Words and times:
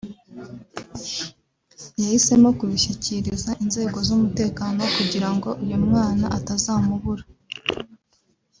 yahisemo 1.99 2.47
kubishyikiriza 2.59 3.51
inzego 3.63 3.97
z’umutekano 4.07 4.81
kugira 4.95 5.29
ngo 5.35 5.49
uyu 5.63 5.77
mwana 5.85 6.25
atazamubura 6.37 7.23